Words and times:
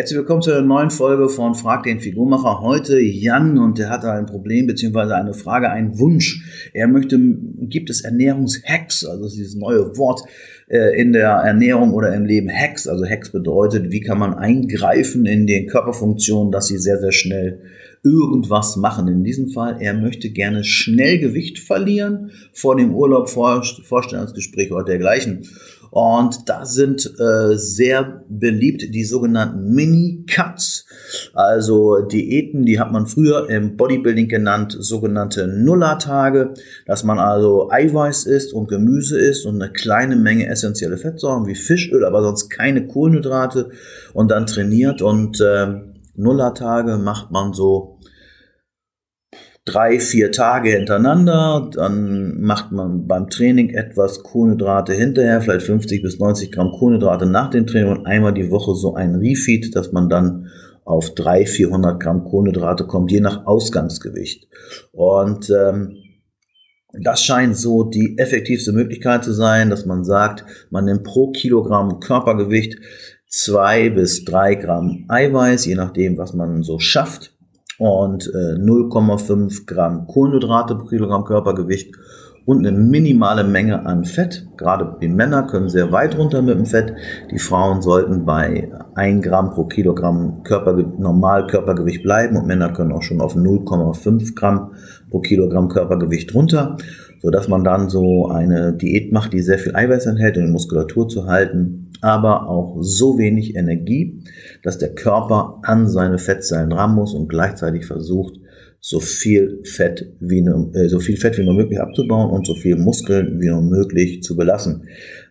Herzlich 0.00 0.16
willkommen 0.16 0.40
zu 0.40 0.50
einer 0.50 0.62
neuen 0.62 0.90
Folge 0.90 1.28
von 1.28 1.54
Frag 1.54 1.82
den 1.82 2.00
Figurmacher. 2.00 2.62
Heute 2.62 2.98
Jan 2.98 3.58
und 3.58 3.76
der 3.76 3.90
hatte 3.90 4.10
ein 4.10 4.24
Problem 4.24 4.66
bzw. 4.66 5.12
eine 5.12 5.34
Frage, 5.34 5.68
einen 5.68 5.98
Wunsch. 5.98 6.70
Er 6.72 6.88
möchte, 6.88 7.20
gibt 7.68 7.90
es 7.90 8.00
Ernährungshacks, 8.00 9.04
also 9.04 9.28
dieses 9.28 9.56
neue 9.56 9.98
Wort 9.98 10.22
äh, 10.68 10.98
in 10.98 11.12
der 11.12 11.28
Ernährung 11.28 11.92
oder 11.92 12.14
im 12.14 12.24
Leben 12.24 12.48
Hacks. 12.50 12.88
Also 12.88 13.04
Hacks 13.04 13.30
bedeutet, 13.30 13.92
wie 13.92 14.00
kann 14.00 14.18
man 14.18 14.32
eingreifen 14.32 15.26
in 15.26 15.46
den 15.46 15.66
Körperfunktionen, 15.66 16.50
dass 16.50 16.68
sie 16.68 16.78
sehr, 16.78 16.96
sehr 16.96 17.12
schnell 17.12 17.60
irgendwas 18.02 18.76
machen. 18.76 19.08
In 19.08 19.24
diesem 19.24 19.50
Fall, 19.50 19.76
er 19.80 19.94
möchte 19.94 20.30
gerne 20.30 20.64
schnell 20.64 21.18
Gewicht 21.18 21.58
verlieren 21.58 22.30
vor 22.52 22.76
dem 22.76 22.94
Urlaub, 22.94 23.28
vor 23.28 23.62
Vorstellungsgespräch 23.62 24.72
oder 24.72 24.84
dergleichen. 24.84 25.46
Und 25.90 26.48
da 26.48 26.64
sind 26.64 27.04
äh, 27.18 27.56
sehr 27.56 28.22
beliebt 28.28 28.94
die 28.94 29.04
sogenannten 29.04 29.74
Mini-Cuts, 29.74 30.86
also 31.34 32.02
Diäten, 32.02 32.64
die 32.64 32.78
hat 32.78 32.92
man 32.92 33.08
früher 33.08 33.50
im 33.50 33.76
Bodybuilding 33.76 34.28
genannt, 34.28 34.76
sogenannte 34.78 35.48
Nullertage, 35.48 36.54
dass 36.86 37.02
man 37.02 37.18
also 37.18 37.70
Eiweiß 37.70 38.26
isst 38.26 38.52
und 38.52 38.68
Gemüse 38.68 39.18
isst 39.18 39.46
und 39.46 39.60
eine 39.60 39.72
kleine 39.72 40.14
Menge 40.14 40.46
essentielle 40.46 40.96
Fettsäuren 40.96 41.46
wie 41.46 41.56
Fischöl, 41.56 42.04
aber 42.04 42.22
sonst 42.22 42.50
keine 42.50 42.86
Kohlenhydrate 42.86 43.70
und 44.12 44.30
dann 44.30 44.46
trainiert 44.46 45.02
und 45.02 45.40
äh, 45.40 45.80
Nullertage 46.20 46.98
macht 46.98 47.30
man 47.30 47.52
so 47.52 47.98
drei, 49.64 50.00
vier 50.00 50.32
Tage 50.32 50.70
hintereinander, 50.70 51.70
dann 51.72 52.40
macht 52.40 52.72
man 52.72 53.06
beim 53.06 53.28
Training 53.28 53.70
etwas 53.70 54.22
Kohlenhydrate 54.22 54.92
hinterher, 54.92 55.40
vielleicht 55.40 55.66
50 55.66 56.02
bis 56.02 56.18
90 56.18 56.50
Gramm 56.52 56.72
Kohlenhydrate 56.72 57.26
nach 57.26 57.50
dem 57.50 57.66
Training 57.66 57.90
und 57.90 58.06
einmal 58.06 58.32
die 58.32 58.50
Woche 58.50 58.74
so 58.74 58.94
ein 58.94 59.14
Refeed, 59.16 59.74
dass 59.76 59.92
man 59.92 60.08
dann 60.08 60.48
auf 60.84 61.14
300, 61.14 61.48
400 61.48 62.00
Gramm 62.00 62.24
Kohlenhydrate 62.24 62.84
kommt, 62.86 63.12
je 63.12 63.20
nach 63.20 63.46
Ausgangsgewicht. 63.46 64.48
Und 64.92 65.50
ähm, 65.50 65.96
das 66.92 67.22
scheint 67.22 67.56
so 67.56 67.84
die 67.84 68.18
effektivste 68.18 68.72
Möglichkeit 68.72 69.22
zu 69.22 69.32
sein, 69.32 69.70
dass 69.70 69.86
man 69.86 70.04
sagt, 70.04 70.44
man 70.70 70.86
nimmt 70.86 71.04
pro 71.04 71.30
Kilogramm 71.30 72.00
Körpergewicht 72.00 72.78
zwei 73.30 73.88
bis 73.88 74.24
drei 74.24 74.56
Gramm 74.56 75.04
Eiweiß, 75.08 75.64
je 75.64 75.76
nachdem, 75.76 76.18
was 76.18 76.34
man 76.34 76.62
so 76.62 76.78
schafft 76.78 77.32
und 77.78 78.26
äh, 78.26 78.58
0,5 78.60 79.66
Gramm 79.66 80.06
Kohlenhydrate 80.06 80.74
pro 80.74 80.86
Kilogramm 80.86 81.24
Körpergewicht 81.24 81.94
und 82.44 82.66
eine 82.66 82.76
minimale 82.76 83.44
Menge 83.44 83.86
an 83.86 84.04
Fett. 84.04 84.46
Gerade 84.56 84.96
die 85.00 85.08
Männer 85.08 85.44
können 85.44 85.68
sehr 85.68 85.92
weit 85.92 86.18
runter 86.18 86.42
mit 86.42 86.56
dem 86.56 86.66
Fett. 86.66 86.92
Die 87.30 87.38
Frauen 87.38 87.80
sollten 87.80 88.26
bei 88.26 88.70
1 88.96 89.24
Gramm 89.24 89.50
pro 89.52 89.64
Kilogramm 89.64 90.42
Körperge 90.42 90.86
normal 90.98 91.46
Körpergewicht 91.46 92.02
bleiben 92.02 92.36
und 92.36 92.46
Männer 92.46 92.72
können 92.72 92.92
auch 92.92 93.02
schon 93.02 93.20
auf 93.20 93.36
0,5 93.36 94.34
Gramm 94.34 94.72
pro 95.10 95.20
Kilogramm 95.20 95.68
Körpergewicht 95.68 96.34
runter, 96.34 96.76
sodass 97.20 97.48
man 97.48 97.64
dann 97.64 97.88
so 97.88 98.28
eine 98.28 98.72
Diät 98.72 99.12
macht, 99.12 99.32
die 99.32 99.40
sehr 99.40 99.58
viel 99.58 99.74
Eiweiß 99.74 100.06
enthält, 100.06 100.36
um 100.36 100.46
die 100.46 100.52
Muskulatur 100.52 101.08
zu 101.08 101.26
halten 101.26 101.80
aber 102.00 102.48
auch 102.48 102.78
so 102.80 103.18
wenig 103.18 103.56
Energie, 103.56 104.22
dass 104.62 104.78
der 104.78 104.94
Körper 104.94 105.60
an 105.62 105.88
seine 105.88 106.18
Fettzellen 106.18 106.72
ran 106.72 106.94
muss 106.94 107.14
und 107.14 107.28
gleichzeitig 107.28 107.86
versucht, 107.86 108.34
so 108.82 108.98
viel 108.98 109.60
Fett 109.64 110.10
wie 110.20 110.40
nur, 110.40 110.74
äh, 110.74 110.88
so 110.88 111.00
viel 111.00 111.18
Fett 111.18 111.36
wie 111.36 111.44
nur 111.44 111.52
möglich 111.52 111.78
abzubauen 111.78 112.30
und 112.30 112.46
so 112.46 112.54
viel 112.54 112.76
Muskeln 112.76 113.38
wie 113.38 113.48
nur 113.48 113.60
möglich 113.60 114.22
zu 114.22 114.36
belassen. 114.36 114.84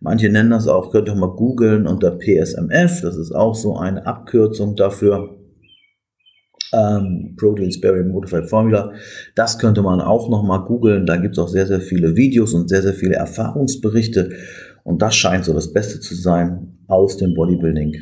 Manche 0.00 0.28
nennen 0.28 0.50
das 0.50 0.66
auch, 0.66 0.90
könnt 0.90 1.08
ihr 1.08 1.14
mal 1.14 1.36
googeln 1.36 1.86
unter 1.86 2.10
PSMF, 2.10 3.02
das 3.02 3.16
ist 3.16 3.32
auch 3.32 3.54
so 3.54 3.76
eine 3.76 4.04
Abkürzung 4.04 4.74
dafür. 4.74 5.36
Ähm, 6.72 7.34
Protein 7.36 7.70
Sparing 7.70 8.08
Modified 8.08 8.48
Formula. 8.48 8.92
Das 9.34 9.58
könnte 9.58 9.82
man 9.82 10.00
auch 10.00 10.28
noch 10.28 10.42
mal 10.42 10.64
googeln. 10.64 11.06
Da 11.06 11.16
gibt 11.16 11.36
es 11.36 11.38
auch 11.38 11.48
sehr, 11.48 11.66
sehr 11.66 11.80
viele 11.80 12.16
Videos 12.16 12.54
und 12.54 12.68
sehr, 12.68 12.82
sehr 12.82 12.94
viele 12.94 13.14
Erfahrungsberichte. 13.14 14.30
Und 14.82 15.02
das 15.02 15.14
scheint 15.14 15.44
so 15.44 15.52
das 15.52 15.72
Beste 15.72 16.00
zu 16.00 16.14
sein 16.14 16.78
aus 16.88 17.16
dem 17.16 17.34
Bodybuilding. 17.34 17.94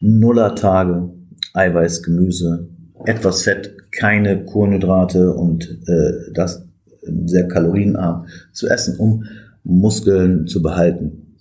Nullertage, 0.00 1.10
Eiweiß, 1.54 2.02
Gemüse, 2.02 2.68
etwas 3.04 3.42
Fett, 3.42 3.74
keine 3.92 4.44
Kohlenhydrate 4.44 5.32
und 5.34 5.64
äh, 5.86 6.32
das 6.34 6.66
sehr 7.26 7.48
kalorienarm 7.48 8.26
zu 8.52 8.68
essen, 8.68 8.98
um 8.98 9.24
Muskeln 9.64 10.46
zu 10.46 10.62
behalten. 10.62 11.31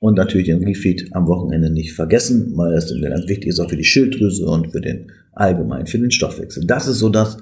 Und 0.00 0.16
natürlich 0.16 0.46
den 0.46 0.64
Refeed 0.64 1.14
am 1.14 1.26
Wochenende 1.28 1.70
nicht 1.70 1.92
vergessen, 1.92 2.54
weil 2.56 2.72
das 2.72 2.92
ganz 3.00 3.28
wichtig 3.28 3.48
ist 3.48 3.60
auch 3.60 3.68
für 3.68 3.76
die 3.76 3.84
Schilddrüse 3.84 4.46
und 4.46 4.72
für 4.72 4.80
den 4.80 5.12
allgemein, 5.32 5.86
für 5.86 5.98
den 5.98 6.10
Stoffwechsel. 6.10 6.66
Das 6.66 6.88
ist 6.88 6.98
so 6.98 7.10
das, 7.10 7.36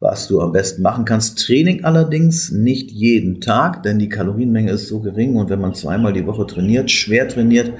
was 0.00 0.28
du 0.28 0.40
am 0.40 0.52
besten 0.52 0.82
machen 0.82 1.04
kannst. 1.04 1.38
Training 1.38 1.84
allerdings 1.84 2.52
nicht 2.52 2.90
jeden 2.90 3.40
Tag, 3.40 3.82
denn 3.82 3.98
die 3.98 4.08
Kalorienmenge 4.08 4.72
ist 4.72 4.88
so 4.88 5.00
gering 5.00 5.36
und 5.36 5.50
wenn 5.50 5.60
man 5.60 5.74
zweimal 5.74 6.12
die 6.12 6.26
Woche 6.26 6.46
trainiert, 6.46 6.90
schwer 6.90 7.28
trainiert, 7.28 7.72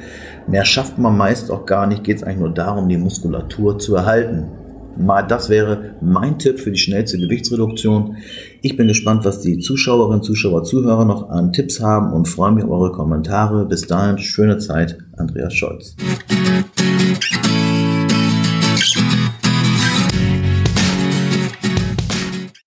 mehr 0.48 0.64
schafft 0.64 0.98
man 0.98 1.16
meist 1.16 1.50
auch 1.50 1.66
gar 1.66 1.86
nicht, 1.86 2.04
geht 2.04 2.18
es 2.18 2.22
eigentlich 2.22 2.38
nur 2.38 2.54
darum, 2.54 2.88
die 2.88 2.96
Muskulatur 2.96 3.78
zu 3.78 3.94
erhalten. 3.94 4.46
Mal, 4.98 5.22
das 5.22 5.48
wäre 5.48 5.94
mein 6.00 6.38
Tipp 6.38 6.58
für 6.58 6.72
die 6.72 6.78
schnellste 6.78 7.18
Gewichtsreduktion. 7.18 8.16
Ich 8.62 8.76
bin 8.76 8.88
gespannt, 8.88 9.24
was 9.24 9.40
die 9.40 9.58
Zuschauerinnen, 9.58 10.22
Zuschauer, 10.22 10.64
Zuhörer 10.64 11.04
noch 11.04 11.30
an 11.30 11.52
Tipps 11.52 11.80
haben 11.80 12.12
und 12.12 12.26
freue 12.26 12.52
mich 12.52 12.64
auf 12.64 12.70
eure 12.70 12.92
Kommentare. 12.92 13.64
Bis 13.64 13.86
dahin, 13.86 14.18
schöne 14.18 14.58
Zeit, 14.58 14.98
Andreas 15.16 15.54
Scholz. 15.54 15.96